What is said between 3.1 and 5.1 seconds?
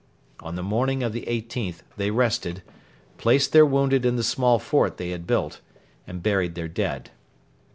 placed their wounded in the small fort